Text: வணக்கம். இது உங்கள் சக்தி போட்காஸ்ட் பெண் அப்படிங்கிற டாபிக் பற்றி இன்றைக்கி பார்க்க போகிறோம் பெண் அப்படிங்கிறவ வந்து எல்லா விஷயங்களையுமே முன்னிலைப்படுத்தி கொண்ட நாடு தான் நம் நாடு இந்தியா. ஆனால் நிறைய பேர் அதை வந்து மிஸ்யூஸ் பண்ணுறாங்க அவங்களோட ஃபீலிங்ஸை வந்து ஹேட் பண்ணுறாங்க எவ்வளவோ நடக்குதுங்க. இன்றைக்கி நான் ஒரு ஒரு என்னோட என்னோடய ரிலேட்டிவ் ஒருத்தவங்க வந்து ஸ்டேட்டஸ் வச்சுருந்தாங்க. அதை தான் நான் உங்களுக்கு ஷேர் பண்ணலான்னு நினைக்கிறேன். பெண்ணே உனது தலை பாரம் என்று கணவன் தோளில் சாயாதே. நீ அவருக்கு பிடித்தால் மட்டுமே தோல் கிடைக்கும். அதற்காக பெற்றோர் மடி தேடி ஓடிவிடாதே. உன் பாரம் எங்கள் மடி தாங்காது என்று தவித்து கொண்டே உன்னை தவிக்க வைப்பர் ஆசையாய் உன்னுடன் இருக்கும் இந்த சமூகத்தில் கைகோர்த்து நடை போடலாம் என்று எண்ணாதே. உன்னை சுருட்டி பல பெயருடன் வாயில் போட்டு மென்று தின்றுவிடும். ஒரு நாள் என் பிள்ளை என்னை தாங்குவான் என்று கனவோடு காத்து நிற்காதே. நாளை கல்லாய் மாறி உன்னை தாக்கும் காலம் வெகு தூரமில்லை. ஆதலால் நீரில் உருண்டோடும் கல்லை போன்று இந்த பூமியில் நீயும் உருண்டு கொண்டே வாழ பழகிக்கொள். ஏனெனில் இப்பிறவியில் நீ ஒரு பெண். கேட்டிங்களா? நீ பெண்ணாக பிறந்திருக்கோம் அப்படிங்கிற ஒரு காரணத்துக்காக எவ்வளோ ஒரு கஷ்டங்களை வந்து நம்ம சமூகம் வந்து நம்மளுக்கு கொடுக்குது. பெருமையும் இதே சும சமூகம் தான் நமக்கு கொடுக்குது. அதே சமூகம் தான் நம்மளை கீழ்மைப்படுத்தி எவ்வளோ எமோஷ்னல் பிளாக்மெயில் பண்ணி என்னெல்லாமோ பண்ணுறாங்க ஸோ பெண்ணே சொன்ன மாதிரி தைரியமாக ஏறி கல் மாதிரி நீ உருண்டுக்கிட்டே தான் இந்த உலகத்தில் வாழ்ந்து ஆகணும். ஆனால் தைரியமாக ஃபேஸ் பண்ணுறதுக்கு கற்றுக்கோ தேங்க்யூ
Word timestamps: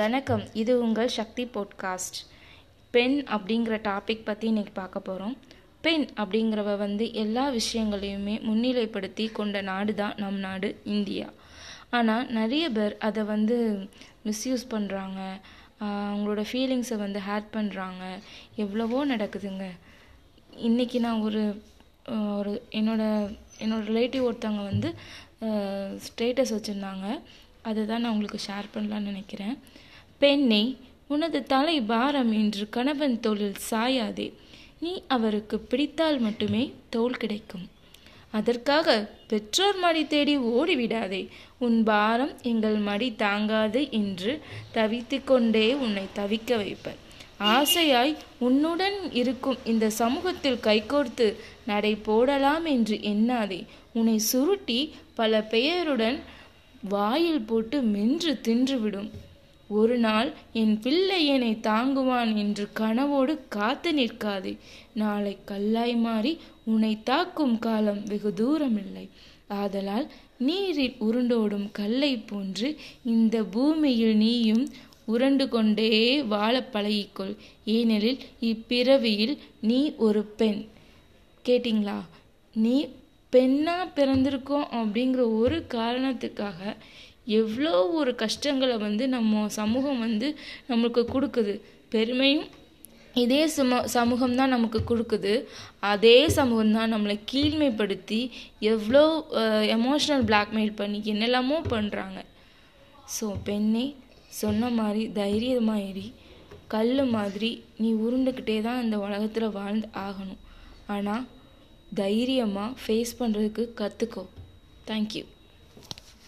வணக்கம். 0.00 0.42
இது 0.60 0.72
உங்கள் 0.84 1.10
சக்தி 1.16 1.44
போட்காஸ்ட் 1.54 2.18
பெண் 2.94 3.16
அப்படிங்கிற 3.34 3.74
டாபிக் 3.88 4.24
பற்றி 4.24 4.46
இன்றைக்கி 4.52 4.72
பார்க்க 4.74 5.00
போகிறோம் 5.00 5.34
பெண் 5.84 6.06
அப்படிங்கிறவ 6.22 6.76
வந்து 6.84 7.06
எல்லா 7.22 7.44
விஷயங்களையுமே 7.50 8.36
முன்னிலைப்படுத்தி 8.46 9.26
கொண்ட 9.32 9.60
நாடு 9.60 9.94
தான் 9.94 10.14
நம் 10.16 10.38
நாடு 10.38 10.70
இந்தியா. 10.94 11.26
ஆனால் 11.98 12.24
நிறைய 12.38 12.64
பேர் 12.70 12.96
அதை 13.08 13.24
வந்து 13.24 13.58
மிஸ்யூஸ் 14.28 14.64
பண்ணுறாங்க 14.74 15.20
அவங்களோட 15.80 16.44
ஃபீலிங்ஸை 16.52 16.98
வந்து 17.04 17.22
ஹேட் 17.28 17.52
பண்ணுறாங்க 17.58 18.02
எவ்வளவோ 18.64 19.04
நடக்குதுங்க. 19.12 19.68
இன்றைக்கி 20.70 21.00
நான் 21.06 21.24
ஒரு 21.28 21.44
ஒரு 22.38 22.54
என்னோட 22.80 23.02
என்னோடய 23.64 23.88
ரிலேட்டிவ் 23.92 24.28
ஒருத்தவங்க 24.30 24.64
வந்து 24.72 24.90
ஸ்டேட்டஸ் 26.08 26.56
வச்சுருந்தாங்க. 26.56 27.06
அதை 27.62 27.82
தான் 27.84 28.00
நான் 28.00 28.12
உங்களுக்கு 28.12 28.40
ஷேர் 28.46 28.72
பண்ணலான்னு 28.74 29.10
நினைக்கிறேன். 29.10 29.56
பெண்ணே 30.18 30.62
உனது 31.08 31.40
தலை 31.42 31.76
பாரம் 31.80 32.32
என்று 32.32 32.64
கணவன் 32.68 33.20
தோளில் 33.20 33.60
சாயாதே. 33.70 34.28
நீ 34.80 34.92
அவருக்கு 35.06 35.56
பிடித்தால் 35.70 36.18
மட்டுமே 36.18 36.62
தோல் 36.90 37.20
கிடைக்கும். 37.22 37.66
அதற்காக 38.30 38.88
பெற்றோர் 39.30 39.78
மடி 39.78 40.02
தேடி 40.06 40.34
ஓடிவிடாதே. 40.38 41.22
உன் 41.58 41.78
பாரம் 41.82 42.34
எங்கள் 42.42 42.78
மடி 42.88 43.08
தாங்காது 43.14 43.80
என்று 44.00 44.32
தவித்து 44.74 45.18
கொண்டே 45.24 45.66
உன்னை 45.74 46.04
தவிக்க 46.14 46.56
வைப்பர் 46.56 47.00
ஆசையாய் 47.56 48.12
உன்னுடன் 48.38 48.98
இருக்கும் 49.12 49.58
இந்த 49.64 49.86
சமூகத்தில் 49.90 50.60
கைகோர்த்து 50.62 51.26
நடை 51.66 51.94
போடலாம் 52.08 52.64
என்று 52.64 52.96
எண்ணாதே. 53.12 53.60
உன்னை 53.92 54.18
சுருட்டி 54.30 54.80
பல 55.14 55.40
பெயருடன் 55.54 56.18
வாயில் 56.88 57.40
போட்டு 57.40 57.82
மென்று 57.82 58.40
தின்றுவிடும். 58.48 59.10
ஒரு 59.68 59.98
நாள் 59.98 60.32
என் 60.52 60.80
பிள்ளை 60.80 61.26
என்னை 61.26 61.58
தாங்குவான் 61.62 62.36
என்று 62.36 62.68
கனவோடு 62.76 63.38
காத்து 63.48 63.92
நிற்காதே. 63.92 64.56
நாளை 64.92 65.36
கல்லாய் 65.46 65.96
மாறி 65.96 66.38
உன்னை 66.64 66.98
தாக்கும் 67.02 67.58
காலம் 67.58 68.02
வெகு 68.04 68.32
தூரமில்லை. 68.36 69.08
ஆதலால் 69.48 70.10
நீரில் 70.36 70.94
உருண்டோடும் 71.00 71.68
கல்லை 71.72 72.16
போன்று 72.16 72.76
இந்த 73.04 73.42
பூமியில் 73.42 74.16
நீயும் 74.16 74.68
உருண்டு 75.04 75.48
கொண்டே 75.48 76.22
வாழ 76.22 76.68
பழகிக்கொள். 76.72 77.36
ஏனெனில் 77.64 78.18
இப்பிறவியில் 78.40 79.38
நீ 79.60 79.94
ஒரு 79.96 80.24
பெண். 80.24 80.64
கேட்டிங்களா? 81.44 82.00
நீ 82.54 82.88
பெண்ணாக 83.34 83.84
பிறந்திருக்கோம் 83.98 84.66
அப்படிங்கிற 84.78 85.22
ஒரு 85.42 85.58
காரணத்துக்காக 85.76 86.60
எவ்வளோ 87.38 87.74
ஒரு 87.98 88.12
கஷ்டங்களை 88.22 88.76
வந்து 88.86 89.04
நம்ம 89.14 89.42
சமூகம் 89.60 90.02
வந்து 90.06 90.28
நம்மளுக்கு 90.70 91.02
கொடுக்குது. 91.14 91.54
பெருமையும் 91.94 92.48
இதே 93.22 93.40
சும 93.54 93.78
சமூகம் 93.94 94.36
தான் 94.40 94.52
நமக்கு 94.54 94.80
கொடுக்குது. 94.90 95.32
அதே 95.92 96.16
சமூகம் 96.36 96.76
தான் 96.76 96.92
நம்மளை 96.94 97.16
கீழ்மைப்படுத்தி 97.30 98.20
எவ்வளோ 98.72 99.02
எமோஷ்னல் 99.76 100.24
பிளாக்மெயில் 100.30 100.72
பண்ணி 100.80 101.00
என்னெல்லாமோ 101.12 101.58
பண்ணுறாங்க 101.74 102.20
ஸோ 103.16 103.26
பெண்ணே 103.48 103.84
சொன்ன 104.40 104.70
மாதிரி 104.78 105.02
தைரியமாக 105.20 105.84
ஏறி 105.88 106.06
கல் 106.74 107.02
மாதிரி 107.16 107.50
நீ 107.82 107.88
உருண்டுக்கிட்டே 108.04 108.58
தான் 108.66 108.82
இந்த 108.84 108.96
உலகத்தில் 109.06 109.56
வாழ்ந்து 109.58 109.88
ஆகணும். 110.06 110.42
ஆனால் 110.94 111.24
தைரியமாக 111.94 112.76
ஃபேஸ் 112.82 113.14
பண்ணுறதுக்கு 113.18 113.64
கற்றுக்கோ 113.80 114.24
தேங்க்யூ 114.86 115.24